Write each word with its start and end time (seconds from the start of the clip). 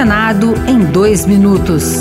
Senado 0.00 0.54
em 0.66 0.82
dois 0.82 1.26
minutos. 1.26 2.00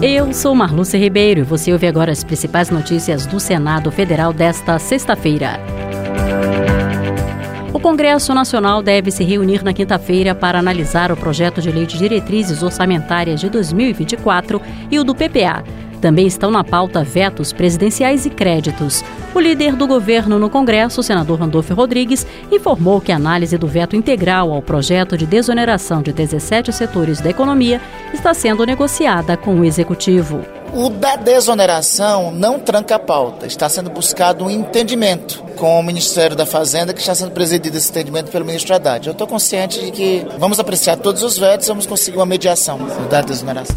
Eu 0.00 0.32
sou 0.32 0.54
Marlúcia 0.54 0.96
Ribeiro 0.96 1.40
e 1.40 1.42
você 1.42 1.72
ouve 1.72 1.88
agora 1.88 2.12
as 2.12 2.22
principais 2.22 2.70
notícias 2.70 3.26
do 3.26 3.40
Senado 3.40 3.90
Federal 3.90 4.32
desta 4.32 4.78
sexta-feira. 4.78 5.58
O 7.72 7.80
Congresso 7.80 8.32
Nacional 8.32 8.80
deve 8.80 9.10
se 9.10 9.24
reunir 9.24 9.64
na 9.64 9.72
quinta-feira 9.72 10.36
para 10.36 10.56
analisar 10.56 11.10
o 11.10 11.16
projeto 11.16 11.60
de 11.60 11.72
lei 11.72 11.84
de 11.84 11.98
diretrizes 11.98 12.62
orçamentárias 12.62 13.40
de 13.40 13.50
2024 13.50 14.62
e 14.88 15.00
o 15.00 15.04
do 15.04 15.16
PPA 15.16 15.64
também 16.02 16.26
estão 16.26 16.50
na 16.50 16.64
pauta 16.64 17.04
vetos 17.04 17.52
presidenciais 17.52 18.26
e 18.26 18.30
créditos. 18.30 19.02
O 19.32 19.40
líder 19.40 19.76
do 19.76 19.86
governo 19.86 20.36
no 20.38 20.50
Congresso, 20.50 21.00
o 21.00 21.02
senador 21.02 21.38
Randolfo 21.38 21.72
Rodrigues, 21.72 22.26
informou 22.50 23.00
que 23.00 23.12
a 23.12 23.16
análise 23.16 23.56
do 23.56 23.68
veto 23.68 23.94
integral 23.94 24.52
ao 24.52 24.60
projeto 24.60 25.16
de 25.16 25.24
desoneração 25.24 26.02
de 26.02 26.12
17 26.12 26.72
setores 26.72 27.20
da 27.20 27.30
economia 27.30 27.80
está 28.12 28.34
sendo 28.34 28.66
negociada 28.66 29.36
com 29.36 29.60
o 29.60 29.64
executivo. 29.64 30.44
O 30.74 30.88
da 30.88 31.16
desoneração 31.16 32.32
não 32.32 32.58
tranca 32.58 32.96
a 32.96 32.98
pauta. 32.98 33.46
Está 33.46 33.68
sendo 33.68 33.90
buscado 33.90 34.44
um 34.44 34.50
entendimento 34.50 35.42
com 35.56 35.78
o 35.78 35.82
Ministério 35.82 36.34
da 36.34 36.46
Fazenda, 36.46 36.92
que 36.92 37.00
está 37.00 37.14
sendo 37.14 37.30
presidido 37.30 37.76
esse 37.76 37.90
entendimento 37.90 38.30
pelo 38.30 38.44
ministro 38.44 38.74
Haddad. 38.74 39.06
Eu 39.06 39.12
estou 39.12 39.26
consciente 39.26 39.80
de 39.80 39.90
que 39.92 40.26
vamos 40.38 40.58
apreciar 40.58 40.96
todos 40.96 41.22
os 41.22 41.38
vetos 41.38 41.66
e 41.66 41.68
vamos 41.68 41.86
conseguir 41.86 42.16
uma 42.16 42.26
mediação 42.26 42.78
da 43.08 43.20
desoneração. 43.20 43.76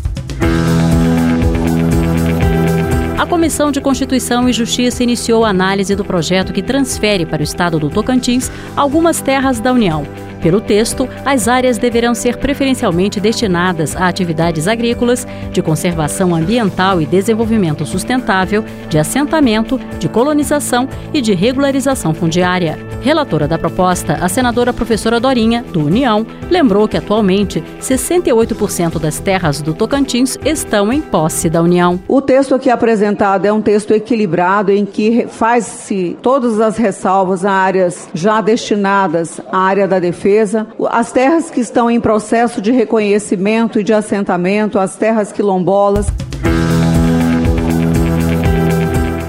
A 3.18 3.26
Comissão 3.26 3.72
de 3.72 3.80
Constituição 3.80 4.50
e 4.50 4.52
Justiça 4.52 5.02
iniciou 5.02 5.46
a 5.46 5.50
análise 5.50 5.96
do 5.96 6.04
projeto 6.04 6.52
que 6.52 6.62
transfere 6.62 7.26
para 7.26 7.40
o 7.40 7.44
estado 7.44 7.80
do 7.80 7.90
Tocantins 7.90 8.52
algumas 8.76 9.22
terras 9.22 9.62
da 9.62 9.72
União. 9.72 10.06
Pelo 10.42 10.62
texto, 10.62 11.08
as 11.26 11.48
áreas 11.48 11.78
deverão 11.78 12.14
ser 12.14 12.38
preferencialmente 12.38 13.20
destinadas 13.20 13.96
a 13.96 14.08
atividades 14.08 14.68
agrícolas, 14.68 15.26
de 15.52 15.62
conservação 15.62 16.36
ambiental 16.36 17.02
e 17.02 17.06
desenvolvimento 17.06 17.86
sustentável, 17.86 18.64
de 18.90 19.00
assentamento, 19.00 19.80
de 20.00 20.08
colonização 20.08 20.88
e 21.14 21.22
de 21.22 21.34
regularização 21.34 22.14
fundiária. 22.14 22.78
Relatora 23.02 23.48
da 23.48 23.58
proposta, 23.58 24.14
a 24.22 24.30
senadora 24.30 24.74
professora 24.74 25.20
Dorinha, 25.20 25.64
do 25.72 25.86
União, 25.86 26.26
lembrou 26.50 26.88
que 26.88 26.98
atualmente 26.98 27.64
68% 27.82 29.00
das 29.00 29.20
terras 29.20 29.62
do 29.62 29.74
Tocantins 29.74 30.38
estão 30.44 30.92
em 30.92 31.02
posse 31.02 31.50
da 31.50 31.62
União. 31.62 32.00
O 32.08 32.22
texto 32.22 32.56
aqui 32.56 32.70
apresentado 32.70 33.46
é 33.46 33.54
um 33.54 33.62
texto 33.62 33.92
equilibrado 33.92 34.72
em 34.72 34.86
que 34.86 35.28
faz-se 35.28 36.18
todas 36.22 36.60
as 36.60 36.78
ressalvas 36.78 37.46
a 37.46 37.52
áreas 37.52 38.10
já 38.14 38.42
destinadas 38.42 39.40
à 39.52 39.58
área 39.58 39.88
da 39.88 40.00
defesa 40.00 40.35
defesa, 40.36 40.68
as 40.90 41.12
terras 41.12 41.50
que 41.50 41.62
estão 41.62 41.90
em 41.90 42.00
processo 42.00 42.62
de 42.62 42.72
reconhecimento 42.72 43.80
e 43.80 43.84
de 43.84 43.94
assentamento, 43.94 44.78
as 44.78 44.96
terras 44.96 45.32
quilombolas. 45.32 46.08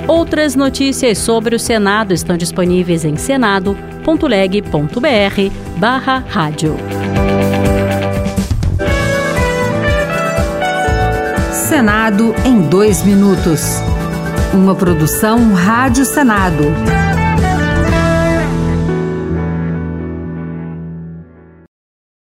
Outras 0.09 0.55
notícias 0.55 1.19
sobre 1.19 1.55
o 1.55 1.59
Senado 1.59 2.13
estão 2.13 2.37
disponíveis 2.37 3.05
em 3.05 3.17
senado.leg.br 3.17 3.81
barra 5.79 6.25
rádio. 6.29 6.77
Senado 11.53 12.35
em 12.45 12.63
dois 12.63 13.05
minutos. 13.05 13.81
Uma 14.55 14.75
produção 14.75 15.53
Rádio 15.53 16.05
Senado. 16.05 16.65